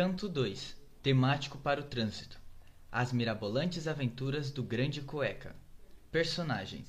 [0.00, 2.38] Canto 2 Temático para o trânsito.
[2.88, 5.56] As mirabolantes aventuras do Grande Cueca.
[6.12, 6.86] Personagens.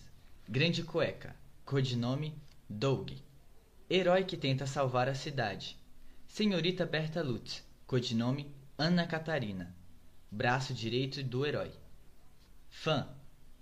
[0.48, 1.36] Grande Cueca
[1.66, 2.36] Codinome
[2.70, 3.14] Doug.
[3.90, 5.76] Herói que tenta salvar a cidade.
[6.28, 9.76] Senhorita Berta Lutz Codinome Ana Catarina.
[10.30, 11.72] Braço direito do herói.
[12.70, 13.10] Fã.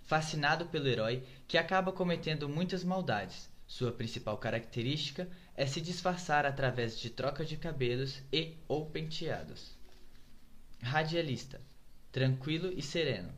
[0.02, 3.48] Fascinado pelo herói que acaba cometendo muitas maldades.
[3.66, 5.26] Sua principal característica
[5.66, 9.76] se disfarçar através de troca de cabelos e ou penteados.
[10.80, 11.60] Radialista.
[12.12, 13.32] Tranquilo e sereno.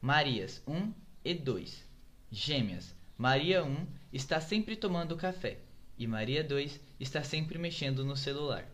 [0.00, 0.92] Marias 1
[1.24, 1.84] e 2.
[2.30, 2.94] Gêmeas.
[3.16, 5.58] Maria 1 está sempre tomando café
[6.00, 8.66] e Maria 2 está sempre mexendo no celular.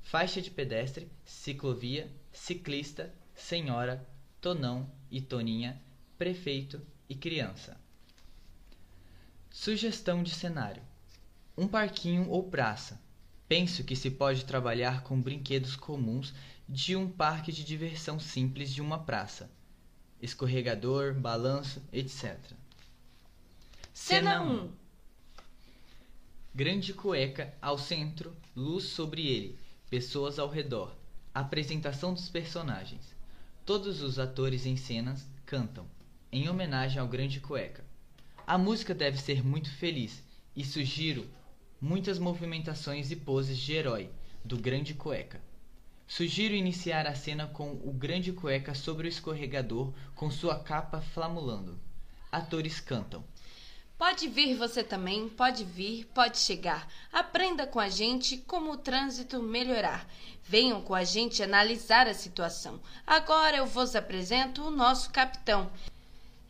[0.00, 4.08] Faixa de pedestre, ciclovia, ciclista, senhora,
[4.40, 5.78] tonão e toninha,
[6.16, 7.78] prefeito e criança.
[9.50, 10.82] Sugestão de cenário:
[11.56, 13.00] um parquinho ou praça.
[13.48, 16.34] Penso que se pode trabalhar com brinquedos comuns
[16.68, 19.50] de um parque de diversão simples de uma praça.
[20.20, 22.38] Escorregador, balanço, etc.
[23.94, 24.70] Cena 1
[26.54, 29.58] Grande cueca ao centro, luz sobre ele,
[29.88, 30.94] pessoas ao redor.
[31.32, 33.14] Apresentação dos personagens.
[33.64, 35.86] Todos os atores em cenas cantam,
[36.32, 37.84] em homenagem ao Grande Cueca.
[38.46, 40.22] A música deve ser muito feliz
[40.54, 41.28] e sugiro
[41.80, 44.10] muitas movimentações e poses de herói
[44.44, 45.40] do Grande Cueca.
[46.08, 51.78] Sugiro iniciar a cena com o Grande Cueca sobre o escorregador com sua capa flamulando.
[52.30, 53.24] Atores cantam.
[53.98, 56.86] Pode vir você também, pode vir, pode chegar.
[57.10, 60.06] Aprenda com a gente como o trânsito melhorar.
[60.44, 62.78] Venham com a gente analisar a situação.
[63.06, 65.70] Agora eu vos apresento o nosso capitão.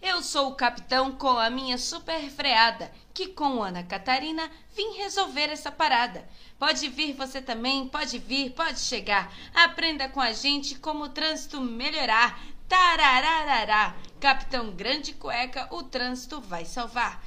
[0.00, 5.50] Eu sou o capitão com a minha super freada, que com Ana Catarina vim resolver
[5.50, 6.28] essa parada.
[6.58, 9.32] Pode vir você também, pode vir, pode chegar.
[9.54, 12.38] Aprenda com a gente como o trânsito melhorar.
[12.68, 13.96] Tarararará.
[14.20, 17.22] Capitão Grande Cueca, o trânsito vai salvar.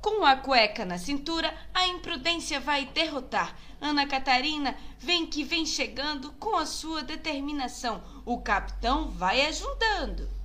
[0.00, 3.54] Com a cueca na cintura, a imprudência vai derrotar.
[3.80, 8.02] Ana Catarina, vem que vem chegando com a sua determinação.
[8.24, 10.39] O capitão vai ajudando.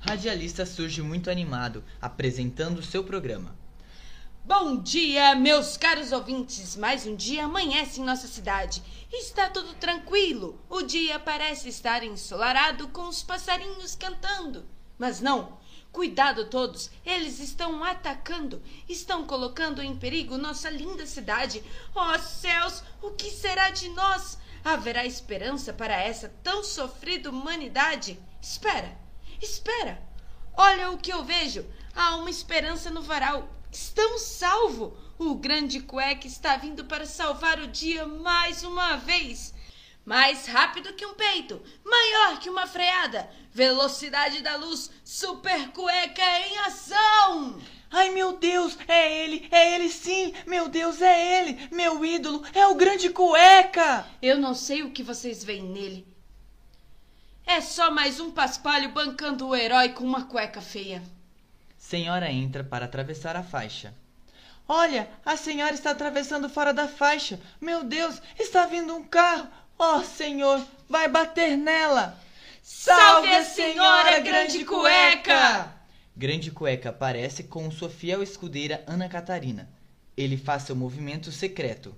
[0.00, 3.54] Radialista surge muito animado, apresentando seu programa.
[4.42, 6.74] Bom dia, meus caros ouvintes!
[6.74, 8.82] Mais um dia amanhece em nossa cidade.
[9.12, 10.58] Está tudo tranquilo.
[10.70, 14.64] O dia parece estar ensolarado com os passarinhos cantando.
[14.98, 15.58] Mas não,
[15.92, 21.62] cuidado todos, eles estão atacando, estão colocando em perigo nossa linda cidade.
[21.94, 24.38] Oh, céus, o que será de nós?
[24.64, 28.18] Haverá esperança para essa tão sofrida humanidade?
[28.40, 29.09] Espera!
[29.42, 30.02] Espera!
[30.54, 31.64] Olha o que eu vejo!
[31.94, 33.48] Há uma esperança no varal.
[33.72, 34.96] Estamos salvo!
[35.18, 39.54] O grande cueca está vindo para salvar o dia mais uma vez.
[40.04, 46.58] Mais rápido que um peito, maior que uma freada, velocidade da luz, super cueca em
[46.58, 47.60] ação!
[47.90, 52.66] Ai meu Deus, é ele, é ele sim, meu Deus, é ele, meu ídolo, é
[52.66, 54.06] o grande cueca!
[54.22, 56.06] Eu não sei o que vocês veem nele,
[57.46, 61.02] é só mais um paspalho bancando o herói com uma cueca feia.
[61.76, 63.94] Senhora entra para atravessar a faixa.
[64.68, 67.40] Olha, a senhora está atravessando fora da faixa.
[67.60, 69.48] Meu Deus, está vindo um carro.
[69.76, 72.16] Oh, senhor, vai bater nela.
[72.62, 75.74] Salve a senhora Grande Cueca!
[76.16, 79.68] Grande Cueca aparece com sua fiel escudeira Ana Catarina.
[80.16, 81.96] Ele faz seu movimento secreto.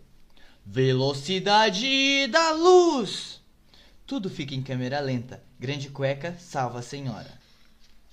[0.65, 3.42] Velocidade da luz!
[4.13, 5.43] Tudo fica em câmera lenta.
[5.59, 7.33] Grande cueca salva a senhora.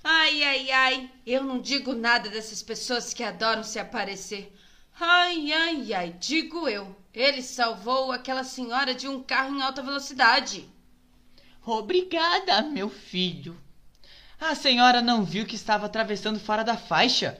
[0.02, 1.10] Ai, ai, ai.
[1.26, 4.50] Eu não digo nada dessas pessoas que adoram se aparecer.
[4.98, 6.16] Ai, ai, ai.
[6.18, 6.96] Digo eu.
[7.12, 10.66] Ele salvou aquela senhora de um carro em alta velocidade.
[11.66, 13.54] Obrigada, meu filho.
[14.40, 17.38] A senhora não viu que estava atravessando fora da faixa?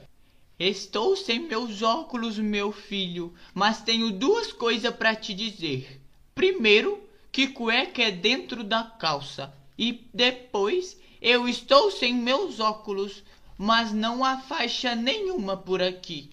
[0.59, 5.99] Estou sem meus óculos, meu filho, mas tenho duas coisas para te dizer.
[6.35, 9.53] Primeiro, que cueca é dentro da calça.
[9.77, 13.23] E depois eu estou sem meus óculos,
[13.57, 16.29] mas não há faixa nenhuma por aqui.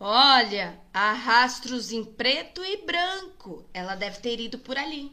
[0.00, 3.64] Olha, há rastros em preto e branco.
[3.74, 5.12] Ela deve ter ido por ali.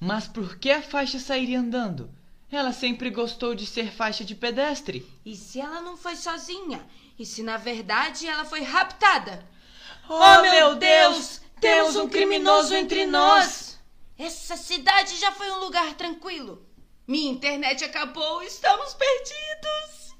[0.00, 2.10] Mas por que a faixa sairia andando?
[2.50, 5.06] Ela sempre gostou de ser faixa de pedestre.
[5.24, 6.84] E se ela não foi sozinha?
[7.18, 9.46] E se na verdade ela foi raptada?
[10.08, 11.39] Oh, oh meu Deus!
[11.60, 13.78] Temos um criminoso entre nós!
[14.18, 16.66] Essa cidade já foi um lugar tranquilo.
[17.06, 20.14] Minha internet acabou, estamos perdidos.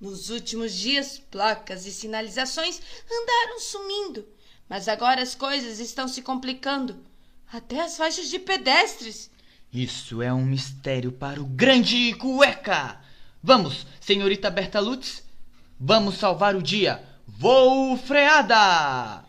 [0.00, 2.80] Nos últimos dias, placas e sinalizações
[3.10, 4.26] andaram sumindo,
[4.66, 7.04] mas agora as coisas estão se complicando.
[7.52, 9.30] Até as faixas de pedestres.
[9.70, 12.98] Isso é um mistério para o grande cueca.
[13.42, 15.22] Vamos, senhorita Bertalutz.
[15.78, 17.02] Vamos salvar o dia.
[17.26, 19.27] Voo freada!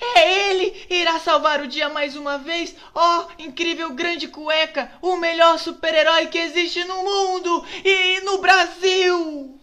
[0.00, 0.86] É ele!
[0.88, 2.74] Irá salvar o dia mais uma vez!
[2.94, 4.90] Oh, incrível grande cueca!
[5.02, 9.60] O melhor super-herói que existe no mundo e no Brasil!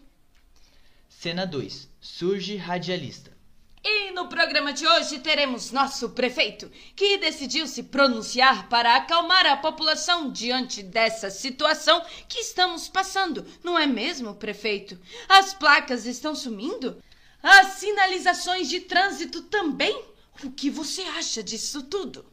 [1.10, 1.90] Cena 2.
[2.00, 3.36] Surge radialista.
[3.84, 9.58] E no programa de hoje teremos nosso prefeito, que decidiu se pronunciar para acalmar a
[9.58, 13.46] população diante dessa situação que estamos passando.
[13.64, 15.00] Não é mesmo, prefeito?
[15.28, 17.02] As placas estão sumindo?
[17.42, 20.17] As sinalizações de trânsito também?
[20.44, 22.24] O que você acha disso tudo?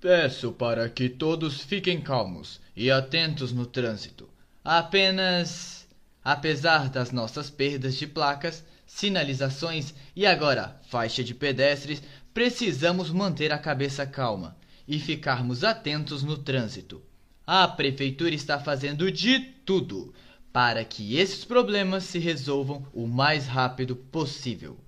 [0.00, 4.28] Peço para que todos fiquem calmos e atentos no trânsito.
[4.64, 5.86] Apenas,
[6.24, 12.02] apesar das nossas perdas de placas, sinalizações e agora faixa de pedestres,
[12.32, 14.56] precisamos manter a cabeça calma
[14.88, 17.02] e ficarmos atentos no trânsito.
[17.46, 20.14] A prefeitura está fazendo de tudo
[20.52, 24.78] para que esses problemas se resolvam o mais rápido possível.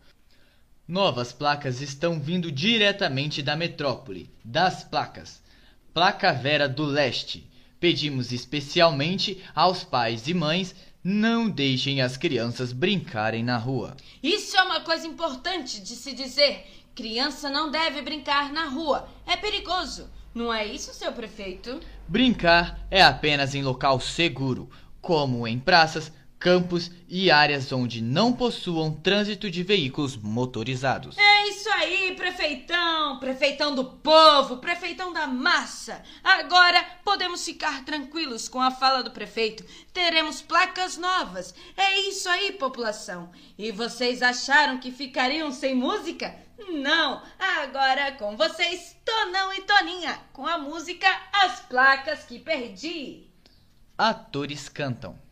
[0.89, 5.43] Novas placas estão vindo diretamente da metrópole, das placas.
[5.93, 7.47] Placa Vera do Leste.
[7.79, 10.75] Pedimos especialmente aos pais e mães
[11.05, 13.99] não deixem as crianças brincarem na rua.
[14.23, 16.67] Isso é uma coisa importante de se dizer.
[16.95, 19.07] Criança não deve brincar na rua.
[19.27, 20.09] É perigoso.
[20.35, 21.81] Não é isso, seu prefeito?
[22.09, 24.71] Brincar é apenas em local seguro,
[25.03, 31.19] como em praças, campos e áreas onde não possuam trânsito de veículos motorizados.
[31.19, 33.19] É isso aí, prefeitão!
[33.19, 36.03] Prefeitão do povo, prefeitão da massa!
[36.23, 39.65] Agora podemos ficar tranquilos com a fala do prefeito.
[39.93, 41.55] Teremos placas novas.
[41.77, 43.31] É isso aí, população.
[43.59, 46.35] E vocês acharam que ficariam sem música?
[46.71, 47.23] Não!
[47.39, 53.29] Agora com vocês, Tonão e Toninha, com a música As Placas que Perdi.
[53.97, 55.28] Atores cantam.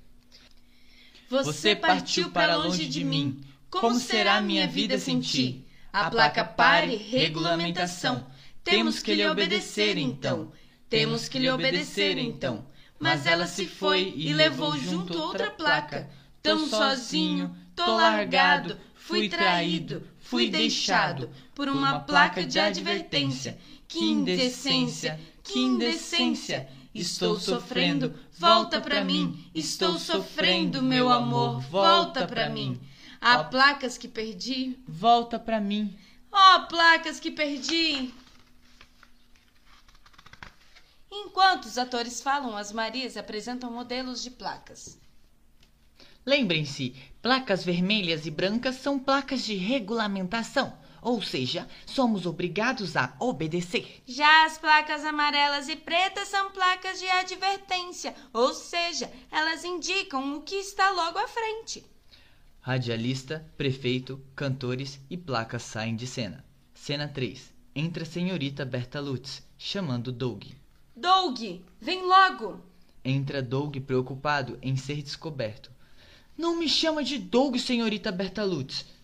[1.28, 3.40] Você partiu para longe de mim.
[3.68, 5.66] Como será minha vida sem ti?
[5.92, 8.26] A placa pare, regulamentação.
[8.62, 10.52] Temos que lhe obedecer então.
[10.88, 12.64] Temos que lhe obedecer então.
[12.98, 16.08] Mas ela se foi e levou junto outra placa.
[16.42, 23.58] Tão sozinho, tô largado, fui traído, fui deixado por uma placa de advertência.
[23.88, 26.68] Que indecência, que indecência!
[27.00, 29.48] Estou sofrendo, volta pra mim.
[29.54, 32.80] Estou sofrendo, meu amor, volta pra mim.
[33.20, 34.78] Há placas que perdi.
[34.86, 35.96] Volta pra mim.
[36.32, 38.14] Oh, placas que perdi.
[41.10, 44.98] Enquanto os atores falam, as Marias apresentam modelos de placas.
[46.24, 50.76] Lembrem-se, placas vermelhas e brancas são placas de regulamentação.
[51.06, 54.02] Ou seja, somos obrigados a obedecer.
[54.04, 60.42] Já as placas amarelas e pretas são placas de advertência, ou seja, elas indicam o
[60.42, 61.86] que está logo à frente.
[62.60, 66.44] Radialista, prefeito, cantores e placas saem de cena.
[66.74, 67.52] Cena 3.
[67.72, 70.42] Entra a senhorita Berta Lutz, chamando Doug.
[70.96, 71.38] Doug,
[71.80, 72.60] vem logo!
[73.04, 75.70] Entra Doug preocupado em ser descoberto.
[76.36, 78.95] Não me chama de Doug, senhorita Berta Lutz.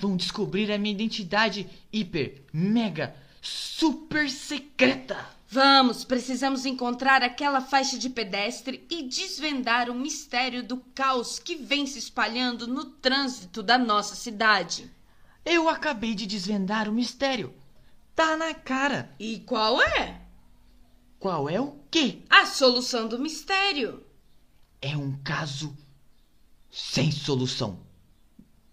[0.00, 5.28] Vão descobrir a minha identidade hiper, mega, super secreta.
[5.46, 11.86] Vamos, precisamos encontrar aquela faixa de pedestre e desvendar o mistério do caos que vem
[11.86, 14.90] se espalhando no trânsito da nossa cidade.
[15.44, 17.52] Eu acabei de desvendar o mistério.
[18.16, 19.14] Tá na cara.
[19.18, 20.22] E qual é?
[21.18, 22.22] Qual é o quê?
[22.30, 24.02] A solução do mistério.
[24.80, 25.76] É um caso
[26.70, 27.80] sem solução.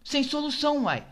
[0.05, 1.05] Sem solução, uai.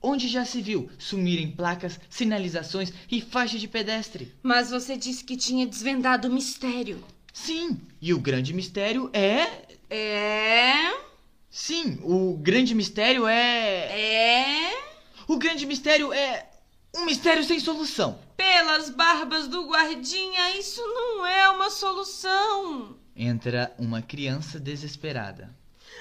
[0.00, 4.32] Onde já se viu sumirem placas, sinalizações e faixas de pedestre?
[4.42, 7.04] Mas você disse que tinha desvendado o mistério.
[7.32, 9.62] Sim, e o grande mistério é.
[9.90, 10.96] É.
[11.50, 14.00] Sim, o grande mistério é.
[14.00, 14.82] É.
[15.26, 16.48] O grande mistério é.
[16.94, 18.18] Um mistério sem solução.
[18.36, 22.96] Pelas barbas do guardinha, isso não é uma solução.
[23.16, 25.54] Entra uma criança desesperada.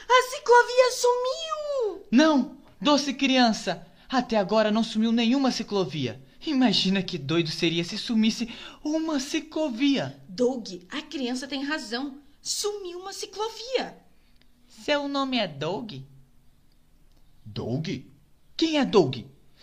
[0.09, 2.07] A ciclovia sumiu!
[2.11, 2.57] Não!
[2.79, 3.85] Doce criança!
[4.09, 6.21] Até agora não sumiu nenhuma ciclovia.
[6.45, 8.47] Imagina que doido seria se sumisse
[8.83, 10.21] uma ciclovia.
[10.29, 12.21] Doug, a criança tem razão.
[12.41, 13.97] Sumiu uma ciclovia.
[14.67, 15.95] Seu nome é Doug?
[17.43, 17.89] Doug?
[18.55, 19.17] Quem é Doug?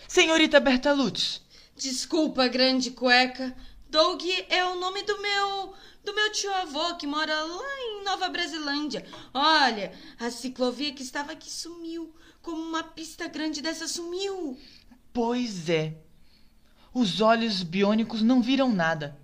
[0.07, 1.41] Senhorita Bertalutz.
[1.75, 3.55] Desculpa, grande cueca.
[3.89, 8.29] Doug é o nome do meu do meu tio avô que mora lá em Nova
[8.29, 9.03] Brasilândia.
[9.33, 12.13] Olha, a ciclovia que estava aqui sumiu,
[12.45, 14.55] como uma pista grande dessa sumiu.
[15.11, 15.97] Pois é.
[16.93, 19.19] Os olhos biônicos não viram nada.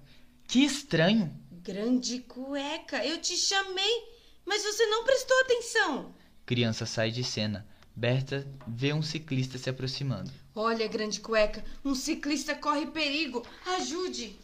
[0.48, 1.32] Que estranho.
[1.52, 4.08] Grande cueca, eu te chamei,
[4.44, 6.16] mas você não prestou atenção.
[6.48, 7.68] Criança sai de cena.
[7.96, 10.32] Berta vê um ciclista se aproximando.
[10.56, 13.46] Olha, grande cueca, um ciclista corre perigo.
[13.78, 14.36] Ajude!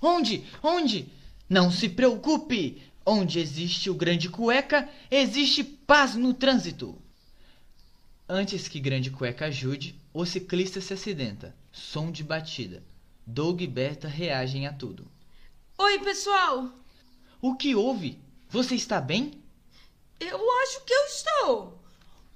[0.00, 0.44] Onde?
[0.62, 1.10] Onde?
[1.48, 2.82] Não se preocupe!
[3.04, 7.02] Onde existe o grande cueca, existe paz no trânsito.
[8.28, 11.54] Antes que Grande Cueca ajude, o ciclista se acidenta.
[11.70, 12.82] Som de batida.
[13.24, 15.08] Doug e Berta reagem a tudo.
[15.78, 16.72] Oi, pessoal!
[17.40, 18.18] O que houve?
[18.48, 19.40] Você está bem?
[20.18, 21.82] Eu acho que eu estou.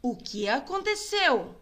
[0.00, 1.56] O que aconteceu?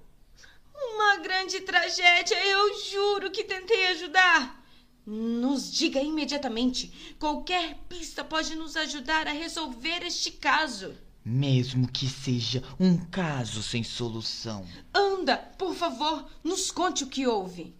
[0.74, 4.62] Uma grande tragédia, eu juro que tentei ajudar.
[5.06, 7.16] Nos diga imediatamente.
[7.18, 10.94] Qualquer pista pode nos ajudar a resolver este caso.
[11.24, 14.66] Mesmo que seja um caso sem solução.
[14.94, 17.74] Anda, por favor, nos conte o que houve.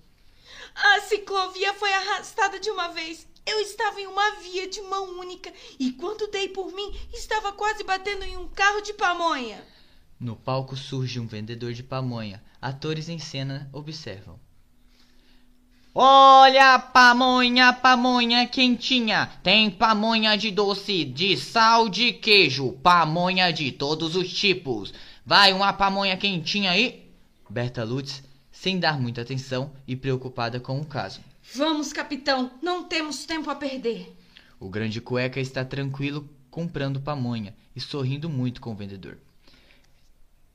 [0.75, 3.27] A ciclovia foi arrastada de uma vez.
[3.47, 7.83] Eu estava em uma via de mão única e quando dei por mim, estava quase
[7.83, 9.65] batendo em um carro de pamonha.
[10.21, 12.43] No palco surge um vendedor de pamonha.
[12.61, 14.39] Atores em cena observam.
[15.95, 19.31] Olha, pamonha, pamonha quentinha.
[19.43, 24.93] Tem pamonha de doce, de sal, de queijo, pamonha de todos os tipos.
[25.25, 27.11] Vai uma pamonha quentinha aí?
[27.51, 31.21] Berta Lutz, sem dar muita atenção e preocupada com o caso.
[31.55, 34.15] Vamos, capitão, não temos tempo a perder.
[34.61, 39.19] O grande cueca está tranquilo comprando pamonha e sorrindo muito com o vendedor.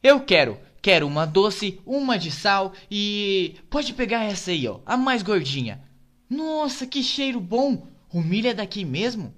[0.02, 3.56] Eu quero, quero uma doce, uma de sal e.
[3.70, 5.82] Pode pegar essa aí, ó, a mais gordinha.
[6.30, 7.88] Nossa, que cheiro bom!
[8.12, 9.34] O milho é daqui mesmo?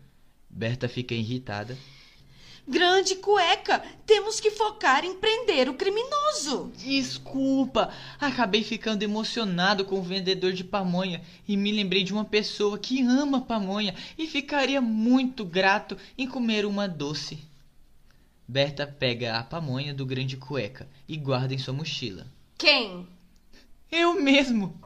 [0.50, 1.78] Berta fica irritada.
[2.68, 6.72] Grande cueca, temos que focar em prender o criminoso.
[6.76, 12.80] Desculpa, acabei ficando emocionado com o vendedor de pamonha e me lembrei de uma pessoa
[12.80, 17.38] que ama pamonha e ficaria muito grato em comer uma doce.
[18.48, 22.28] Berta pega a pamonha do grande cueca e guarda em sua mochila.
[22.58, 23.08] Quem?
[23.92, 24.80] Eu mesmo.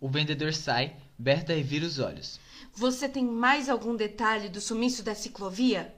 [0.00, 2.40] O vendedor sai, Berta revira os olhos.
[2.72, 5.94] Você tem mais algum detalhe do sumiço da ciclovia?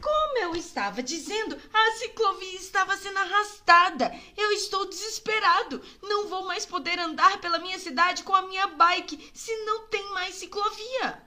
[0.00, 4.12] Como eu estava dizendo, a ciclovia estava sendo arrastada.
[4.36, 5.80] Eu estou desesperado.
[6.02, 10.12] Não vou mais poder andar pela minha cidade com a minha bike se não tem
[10.12, 11.22] mais ciclovia.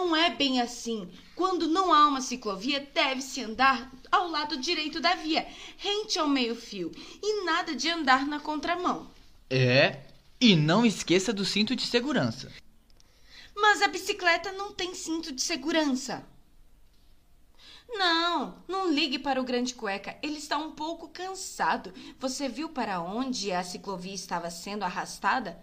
[0.00, 1.10] Não é bem assim.
[1.36, 6.90] Quando não há uma ciclovia, deve-se andar ao lado direito da via, rente ao meio-fio,
[7.22, 9.10] e nada de andar na contramão.
[9.50, 10.00] É,
[10.40, 12.50] e não esqueça do cinto de segurança.
[13.54, 16.26] Mas a bicicleta não tem cinto de segurança.
[17.90, 20.16] Não, não ligue para o grande cueca.
[20.22, 21.92] Ele está um pouco cansado.
[22.18, 25.62] Você viu para onde a ciclovia estava sendo arrastada?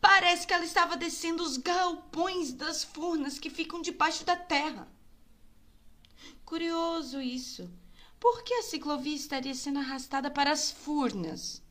[0.00, 4.88] Parece que ela estava descendo os galpões das furnas que ficam debaixo da terra.
[6.44, 7.70] Curioso isso.
[8.18, 11.62] Por que a ciclovia estaria sendo arrastada para as furnas?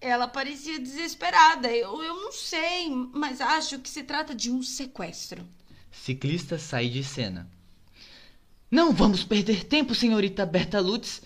[0.00, 1.70] Ela parecia desesperada.
[1.70, 5.46] Eu, eu não sei, mas acho que se trata de um sequestro.
[5.90, 7.50] Ciclista sai de cena.
[8.70, 11.22] Não vamos perder tempo, senhorita Berta Lutz.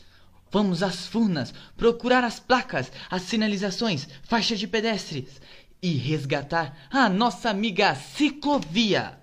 [0.50, 5.40] Vamos às furnas, procurar as placas, as sinalizações, faixa de pedestres
[5.84, 9.18] e resgatar a nossa amiga ciclovia.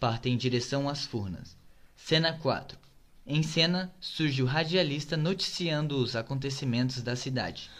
[0.00, 1.56] Partem em direção às furnas.
[1.94, 2.76] Cena 4.
[3.24, 7.70] Em cena, surge o radialista noticiando os acontecimentos da cidade.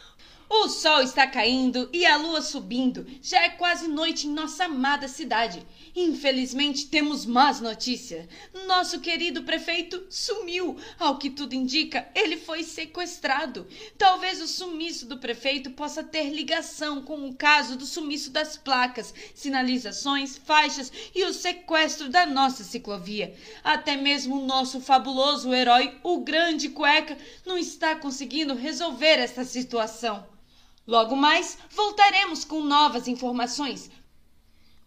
[0.54, 3.06] O sol está caindo e a lua subindo.
[3.22, 5.66] Já é quase noite em nossa amada cidade.
[5.96, 8.28] Infelizmente, temos más notícias.
[8.66, 10.76] Nosso querido prefeito sumiu.
[10.98, 13.66] Ao que tudo indica, ele foi sequestrado.
[13.96, 19.14] Talvez o sumiço do prefeito possa ter ligação com o caso do sumiço das placas,
[19.34, 23.34] sinalizações, faixas e o sequestro da nossa ciclovia.
[23.64, 27.16] Até mesmo o nosso fabuloso herói, o Grande Cueca,
[27.46, 30.30] não está conseguindo resolver esta situação.
[30.86, 33.90] Logo mais, voltaremos com novas informações.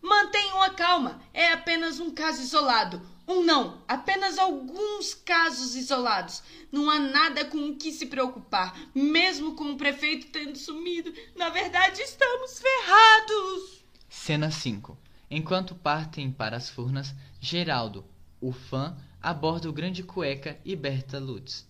[0.02, 3.02] Mantenham a calma, é apenas um caso isolado.
[3.28, 6.44] Um não, apenas alguns casos isolados.
[6.72, 11.12] Não há nada com o que se preocupar, mesmo com o prefeito tendo sumido.
[11.36, 13.84] Na verdade, estamos ferrados.
[14.08, 14.96] Cena 5.
[15.32, 18.06] Enquanto partem para as furnas, Geraldo,
[18.40, 21.66] o fã, aborda o Grande Cueca e Berta Lutz.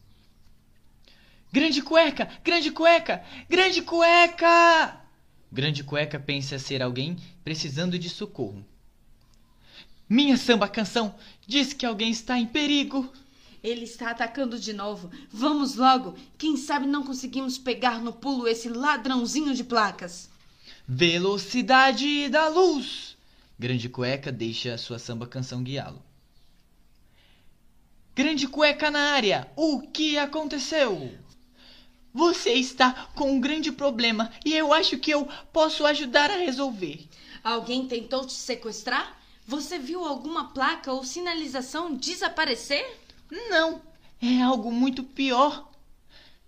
[1.55, 2.27] Grande cueca!
[2.43, 3.24] Grande cueca!
[3.50, 5.01] Grande cueca!
[5.50, 8.62] Grande cueca pensa ser alguém precisando de socorro.
[10.09, 11.15] Minha samba canção
[11.47, 13.09] diz que alguém está em perigo.
[13.63, 15.09] Ele está atacando de novo.
[15.31, 16.17] Vamos logo.
[16.38, 20.29] Quem sabe não conseguimos pegar no pulo esse ladrãozinho de placas.
[20.85, 23.15] Velocidade da luz.
[23.57, 26.03] Grande Cueca deixa sua samba canção guiá-lo.
[28.13, 29.50] Grande Cueca na área!
[29.55, 31.24] O que aconteceu?
[32.15, 37.10] Você está com um grande problema e eu acho que eu posso ajudar a resolver.
[37.43, 39.19] Alguém tentou te sequestrar?
[39.45, 43.01] Você viu alguma placa ou sinalização desaparecer?
[43.50, 43.81] Não,
[44.22, 45.69] é algo muito pior.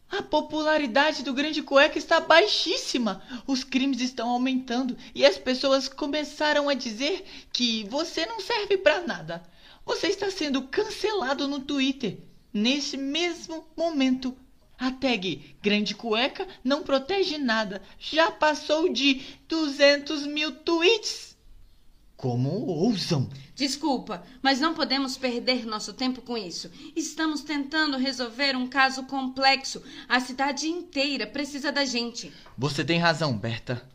[0.10, 3.22] A popularidade do Grande Cueca está baixíssima.
[3.46, 9.06] Os crimes estão aumentando e as pessoas começaram a dizer que você não serve para
[9.06, 9.44] nada.
[9.86, 12.20] Você está sendo cancelado no Twitter
[12.54, 14.34] nesse mesmo momento.
[14.80, 17.82] A tag Grande Cueca não protege nada.
[18.00, 21.36] Já passou de 200 mil tweets.
[22.16, 23.30] Como ousam?
[23.56, 26.70] Desculpa, mas não podemos perder nosso tempo com isso.
[26.96, 29.84] Estamos tentando resolver um caso complexo.
[30.08, 32.32] A cidade inteira precisa da gente.
[32.58, 33.88] Você tem razão, Berta.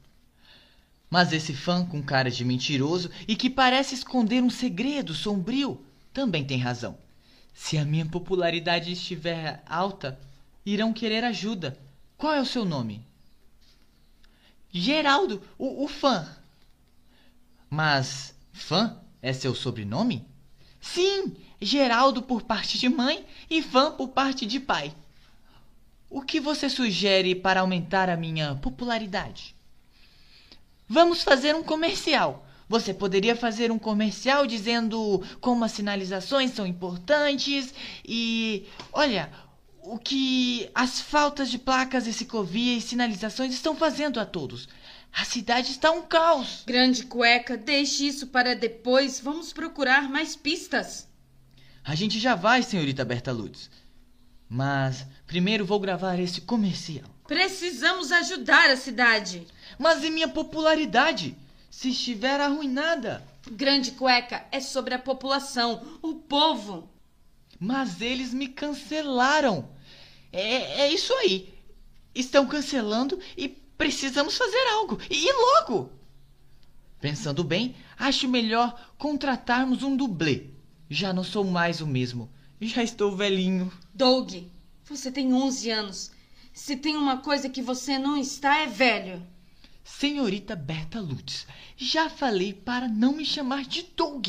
[1.11, 5.81] Mas esse fã com cara de mentiroso e que parece esconder um segredo sombrio
[6.13, 6.97] também tem razão.
[7.53, 10.19] Se a minha popularidade estiver alta,
[10.65, 11.79] irão querer ajuda.
[12.17, 13.05] Qual é o seu nome?
[14.71, 16.29] Geraldo, o, o fã.
[17.69, 20.27] Mas fã é seu sobrenome?
[20.81, 24.93] Sim, Geraldo por parte de mãe e fã por parte de pai.
[26.11, 29.55] O que você sugere para aumentar a minha popularidade?
[30.89, 32.45] Vamos fazer um comercial.
[32.69, 37.73] Você poderia fazer um comercial dizendo como as sinalizações são importantes
[38.05, 38.67] e.
[38.93, 39.31] Olha,
[39.83, 44.69] o que as faltas de placas e ciclovia e sinalizações estão fazendo a todos.
[45.13, 46.63] A cidade está um caos.
[46.67, 49.21] Grande cueca, deixe isso para depois.
[49.21, 51.09] Vamos procurar mais pistas.
[51.85, 53.69] A gente já vai, senhorita Berta Lutz.
[54.49, 57.09] Mas primeiro vou gravar esse comercial.
[57.27, 59.47] Precisamos ajudar a cidade.
[59.79, 61.37] Mas e minha popularidade?
[61.71, 63.27] Se estiver arruinada.
[63.51, 66.89] Grande cueca é sobre a população, o povo.
[67.63, 69.69] Mas eles me cancelaram.
[70.33, 71.55] É, é isso aí.
[72.13, 74.99] Estão cancelando e precisamos fazer algo.
[75.09, 75.93] E logo!
[77.01, 80.49] Pensando bem, acho melhor contratarmos um dublê.
[80.91, 82.29] Já não sou mais o mesmo.
[82.61, 83.73] Já estou velhinho.
[83.95, 84.35] Doug,
[84.85, 86.11] você tem 11 anos.
[86.53, 89.25] Se tem uma coisa que você não está, é velho.
[89.85, 91.47] Senhorita Berta Lutz,
[91.77, 94.27] já falei para não me chamar de Doug.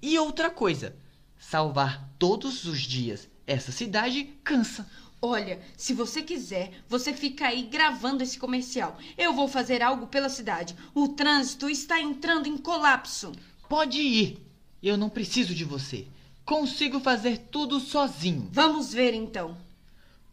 [0.00, 0.96] E outra coisa,
[1.38, 4.86] salvar todos os dias essa cidade cansa.
[5.20, 8.96] Olha, se você quiser, você fica aí gravando esse comercial.
[9.16, 10.76] Eu vou fazer algo pela cidade.
[10.94, 13.32] O trânsito está entrando em colapso.
[13.68, 14.46] Pode ir.
[14.80, 16.06] Eu não preciso de você.
[16.44, 18.48] Consigo fazer tudo sozinho.
[18.52, 19.56] Vamos ver então.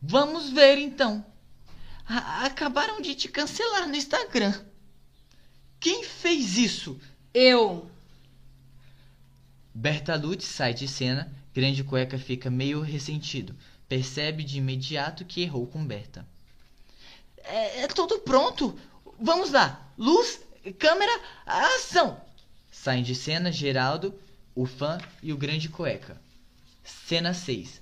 [0.02, 1.26] Vamos ver então.
[2.08, 4.54] A acabaram de te cancelar no Instagram.
[5.80, 7.00] Quem fez isso?
[7.34, 7.90] Eu.
[9.78, 11.30] Berta Lutz sai de cena.
[11.54, 13.54] Grande Cueca fica meio ressentido.
[13.90, 16.26] Percebe de imediato que errou com Berta.
[17.44, 18.80] É, é tudo pronto.
[19.20, 19.86] Vamos lá.
[19.98, 20.40] Luz,
[20.80, 21.12] câmera,
[21.46, 22.18] ação.
[22.72, 24.18] Saem de cena Geraldo,
[24.56, 26.22] o fã e o Grande Cueca.
[26.82, 27.82] Cena 6.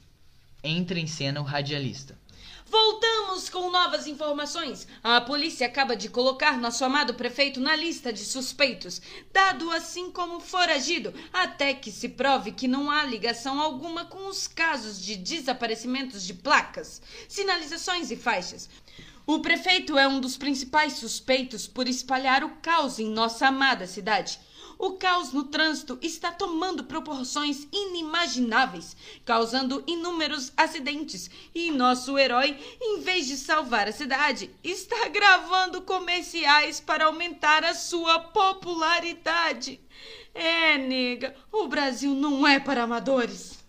[0.64, 2.18] Entra em cena o radialista.
[2.66, 4.88] Voltamos com novas informações.
[5.04, 9.02] A polícia acaba de colocar nosso amado prefeito na lista de suspeitos,
[9.32, 14.48] dado assim como foragido, até que se prove que não há ligação alguma com os
[14.48, 18.70] casos de desaparecimentos de placas, sinalizações e faixas.
[19.26, 24.40] O prefeito é um dos principais suspeitos por espalhar o caos em nossa amada cidade.
[24.84, 31.32] O caos no trânsito está tomando proporções inimagináveis, causando inúmeros acidentes.
[31.56, 37.74] E nosso herói, em vez de salvar a cidade, está gravando comerciais para aumentar a
[37.74, 39.80] sua popularidade.
[40.34, 43.64] É, nega, o Brasil não é para amadores.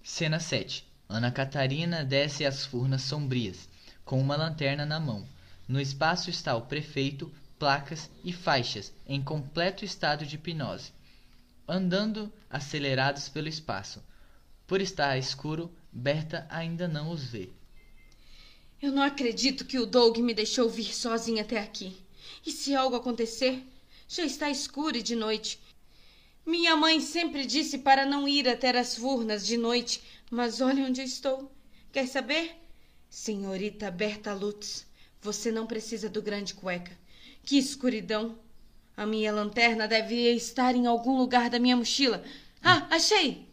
[0.00, 0.86] Cena 7.
[1.08, 3.68] Ana Catarina desce as furnas sombrias,
[4.04, 5.26] com uma lanterna na mão.
[5.66, 7.28] No espaço está o prefeito,
[7.60, 10.94] placas e faixas em completo estado de hipnose,
[11.68, 14.02] andando acelerados pelo espaço.
[14.66, 17.50] Por estar escuro, Berta ainda não os vê.
[18.80, 21.94] Eu não acredito que o Doug me deixou vir sozinha até aqui.
[22.46, 23.62] E se algo acontecer?
[24.08, 25.60] Já está escuro e de noite.
[26.46, 31.02] Minha mãe sempre disse para não ir até as furnas de noite, mas olha onde
[31.02, 31.52] eu estou.
[31.92, 32.56] Quer saber?
[33.10, 34.86] Senhorita Berta Lutz,
[35.20, 36.99] você não precisa do grande cueca.
[37.50, 38.38] Que escuridão!
[38.96, 42.22] A minha lanterna deve estar em algum lugar da minha mochila.
[42.62, 43.48] Ah, achei!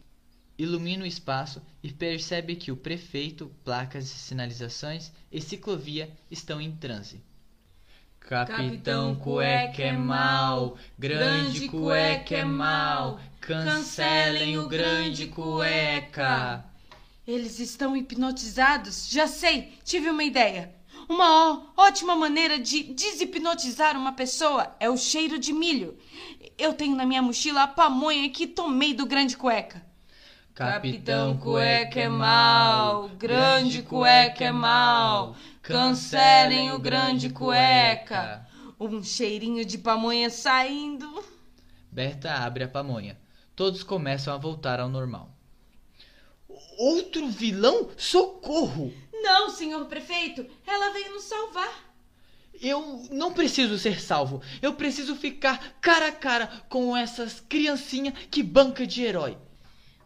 [0.55, 6.73] Ilumina o espaço e percebe que o prefeito, placas e sinalizações e ciclovia estão em
[6.73, 7.23] transe.
[8.19, 16.63] Capitão Cueca é mal, Grande Cueca é mal, cancelem o Grande Cueca.
[17.25, 19.09] Eles estão hipnotizados?
[19.09, 20.76] Já sei, tive uma ideia.
[21.09, 25.97] Uma ó- ótima maneira de deshipnotizar uma pessoa é o cheiro de milho.
[26.57, 29.85] Eu tenho na minha mochila a pamonha que tomei do Grande Cueca.
[30.53, 38.47] Capitão Cueca é mal, Grande Cueca é mal, cancelem o Grande Cueca.
[38.79, 41.23] Um cheirinho de pamonha saindo.
[41.91, 43.17] Berta abre a pamonha.
[43.55, 45.31] Todos começam a voltar ao normal.
[46.77, 47.89] Outro vilão?
[47.97, 48.93] Socorro!
[49.21, 51.87] Não, senhor prefeito, ela veio nos salvar.
[52.61, 54.41] Eu não preciso ser salvo.
[54.61, 59.37] Eu preciso ficar cara a cara com essas criancinhas que banca de herói.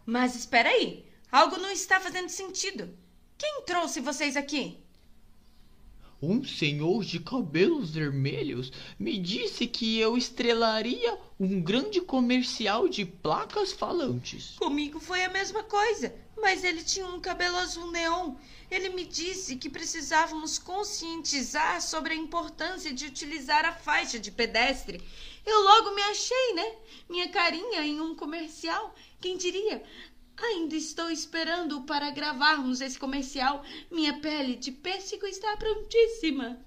[0.04, 2.94] Mas espera aí, algo não está fazendo sentido.
[3.38, 4.78] Quem trouxe vocês aqui?
[6.20, 13.72] Um senhor de cabelos vermelhos me disse que eu estrelaria um grande comercial de placas
[13.72, 14.54] falantes.
[14.56, 18.34] Comigo foi a mesma coisa, mas ele tinha um cabelo azul neon.
[18.68, 25.00] Ele me disse que precisávamos conscientizar sobre a importância de utilizar a faixa de pedestre.
[25.46, 26.74] Eu logo me achei, né?
[27.08, 28.94] Minha carinha em um comercial.
[29.20, 29.84] Quem diria?
[30.36, 33.64] Ainda estou esperando para gravarmos esse comercial.
[33.88, 36.60] Minha pele de pêssego está prontíssima.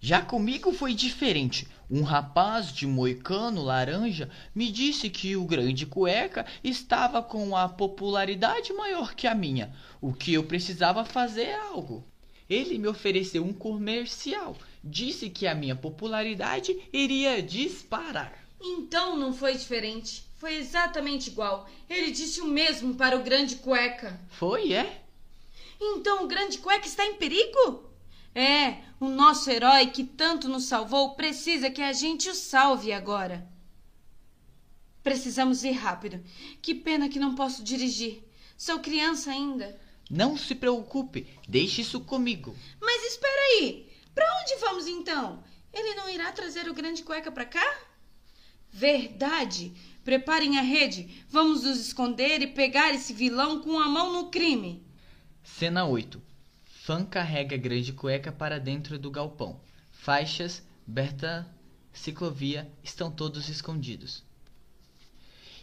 [0.00, 1.66] Já comigo foi diferente.
[1.90, 8.72] Um rapaz de moicano laranja me disse que o grande cueca estava com a popularidade
[8.72, 9.74] maior que a minha.
[10.00, 12.04] O que eu precisava fazer é algo.
[12.48, 14.56] Ele me ofereceu um comercial.
[14.82, 18.46] Disse que a minha popularidade iria disparar.
[18.60, 20.24] Então não foi diferente.
[20.38, 21.68] Foi exatamente igual.
[21.88, 24.20] Ele disse o mesmo para o grande cueca.
[24.30, 25.02] Foi, é?
[25.80, 27.90] Então o grande cueca está em perigo?
[28.36, 33.48] É, o nosso herói que tanto nos salvou precisa que a gente o salve agora.
[35.02, 36.22] Precisamos ir rápido.
[36.60, 38.22] Que pena que não posso dirigir.
[38.54, 39.80] Sou criança ainda.
[40.10, 42.54] Não se preocupe, deixe isso comigo.
[42.78, 43.90] Mas espera aí.
[44.14, 45.42] Para onde vamos então?
[45.72, 47.78] Ele não irá trazer o grande cueca para cá?
[48.70, 49.72] Verdade.
[50.04, 51.24] Preparem a rede.
[51.30, 54.86] Vamos nos esconder e pegar esse vilão com a mão no crime.
[55.42, 56.25] Cena 8.
[56.86, 59.60] Fã carrega grande cueca para dentro do galpão.
[59.90, 61.44] Faixas, Berta,
[61.92, 64.22] ciclovia estão todos escondidos.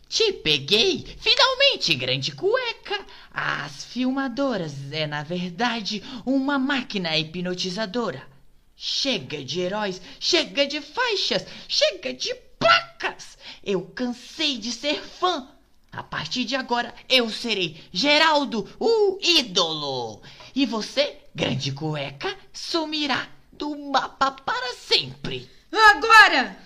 [0.09, 1.15] Te peguei!
[1.17, 3.05] Finalmente, grande cueca!
[3.31, 8.27] As filmadoras é, na verdade, uma máquina hipnotizadora.
[8.75, 13.37] Chega de heróis, chega de faixas, chega de placas!
[13.63, 15.47] Eu cansei de ser fã.
[15.89, 20.21] A partir de agora, eu serei Geraldo, o ídolo.
[20.55, 25.49] E você, grande cueca, sumirá do mapa para sempre.
[25.71, 26.57] Agora!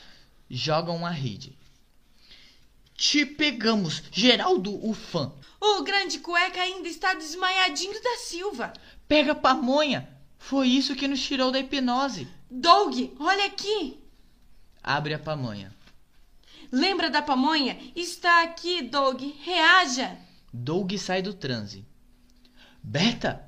[0.49, 1.57] Jogam a rede.
[2.95, 5.31] Te pegamos, Geraldo, o fã.
[5.61, 8.73] O grande cueca ainda está desmaiadinho da Silva.
[9.07, 10.09] Pega a pamonha.
[10.37, 12.27] Foi isso que nos tirou da hipnose.
[12.49, 13.99] Doug, olha aqui.
[14.83, 15.75] Abre a pamonha.
[16.71, 17.77] Lembra da pamonha?
[17.95, 19.21] Está aqui, Doug.
[19.43, 20.17] Reaja.
[20.53, 21.85] Doug sai do transe.
[22.83, 23.45] Berta,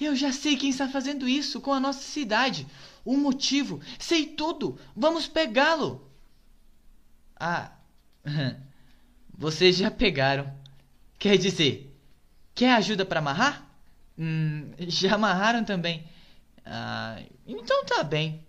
[0.00, 2.66] eu já sei quem está fazendo isso com a nossa cidade.
[3.04, 4.78] O motivo, sei tudo.
[4.96, 6.10] Vamos pegá-lo.
[7.36, 7.72] Ah,
[9.36, 10.52] vocês já pegaram.
[11.18, 11.94] Quer dizer,
[12.54, 13.68] quer ajuda para amarrar?
[14.18, 16.08] Hum, já amarraram também.
[16.64, 18.44] Ah, então tá bem.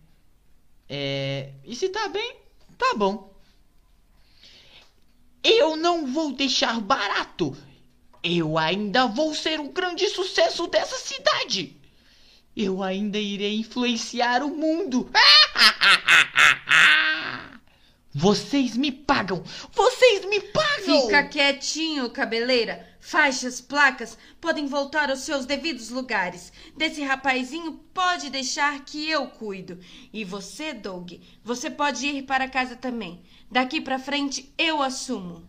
[0.88, 2.38] É, e se tá bem,
[2.78, 3.34] tá bom.
[5.44, 7.56] Eu não vou deixar barato.
[8.28, 11.80] Eu ainda vou ser o grande sucesso dessa cidade.
[12.58, 15.12] Eu ainda irei influenciar o mundo.
[18.12, 19.44] Vocês me pagam!
[19.72, 21.04] Vocês me pagam!
[21.04, 22.90] Fica quietinho, cabeleira.
[23.00, 26.52] Faixas, placas podem voltar aos seus devidos lugares.
[26.76, 29.80] Desse rapazinho pode deixar que eu cuido.
[30.12, 31.12] E você, Doug,
[31.44, 33.22] você pode ir para casa também.
[33.52, 35.48] Daqui para frente eu assumo.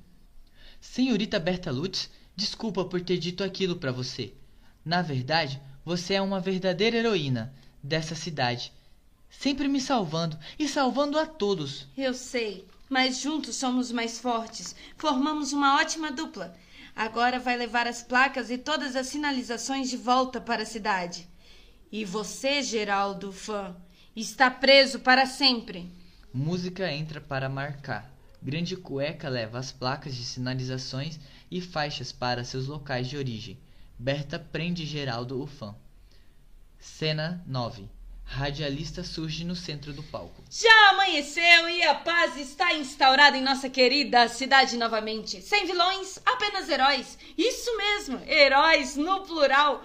[0.79, 4.35] Senhorita Berta Lutz, desculpa por ter dito aquilo para você.
[4.85, 8.73] Na verdade, você é uma verdadeira heroína dessa cidade,
[9.31, 11.89] sempre me salvando e salvando a todos.
[11.97, 14.77] Eu sei, mas juntos somos mais fortes.
[14.97, 16.55] Formamos uma ótima dupla.
[16.95, 21.29] Agora vai levar as placas e todas as sinalizações de volta para a cidade.
[21.91, 23.77] E você, Geraldo, fã,
[24.15, 25.91] está preso para sempre.
[26.33, 28.11] Música entra para marcar.
[28.43, 31.19] Grande Cueca leva as placas de sinalizações
[31.51, 33.59] e faixas para seus locais de origem.
[33.99, 35.75] Berta prende Geraldo o fã.
[36.79, 37.89] Cena 9.
[38.25, 40.43] Radialista surge no centro do palco.
[40.51, 45.41] Já amanheceu e a paz está instaurada em nossa querida cidade novamente.
[45.41, 47.17] Sem vilões, apenas heróis.
[47.39, 49.83] Isso mesmo, heróis no plural.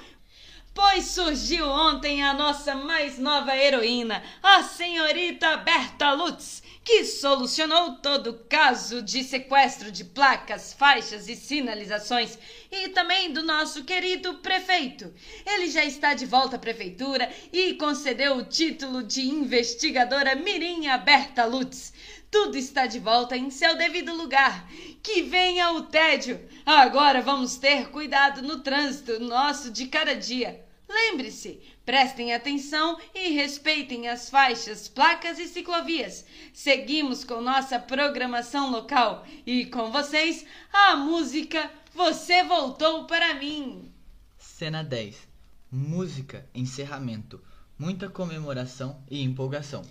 [0.73, 8.31] Pois surgiu ontem a nossa mais nova heroína, a senhorita Berta Lutz, que solucionou todo
[8.31, 12.37] o caso de sequestro de placas, faixas e sinalizações,
[12.71, 15.13] e também do nosso querido prefeito.
[15.45, 21.45] Ele já está de volta à prefeitura e concedeu o título de investigadora Mirinha Berta
[21.45, 21.93] Lutz.
[22.31, 24.67] Tudo está de volta em seu devido lugar.
[25.03, 26.39] Que venha o tédio.
[26.65, 30.65] Agora vamos ter cuidado no trânsito nosso de cada dia.
[30.87, 36.25] Lembre-se, prestem atenção e respeitem as faixas, placas e ciclovias.
[36.53, 43.91] Seguimos com nossa programação local e com vocês a música Você Voltou para Mim.
[44.37, 45.27] Cena 10.
[45.71, 47.41] Música, encerramento.
[47.77, 49.81] Muita comemoração e empolgação.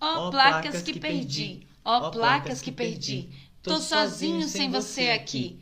[0.00, 3.30] Ó oh, placas que perdi, ó oh, placas que perdi.
[3.62, 5.60] Tô sozinho sem você aqui.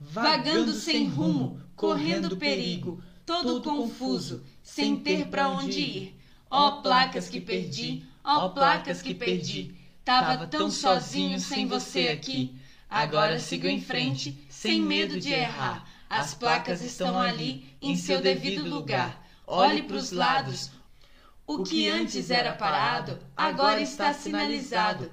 [0.00, 6.20] Vagando sem rumo, correndo perigo todo confuso, sem ter para onde ir.
[6.50, 9.74] Ó oh, placas que perdi, ó oh, placas que perdi.
[10.04, 12.54] Tava tão sozinho sem você aqui.
[12.90, 15.88] Agora sigo em frente, sem medo de errar.
[16.10, 19.26] As placas estão ali, em seu devido lugar.
[19.46, 20.70] Olhe para os lados.
[21.46, 25.10] O que antes era parado, agora está sinalizado.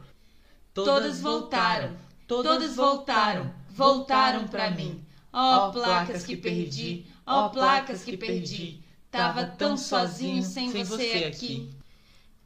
[0.74, 5.04] Todas voltaram, todas voltaram, voltaram para mim.
[5.32, 8.84] Ó oh, placas que perdi, ó oh, placas que perdi.
[9.12, 11.79] Tava tão sozinho sem você aqui.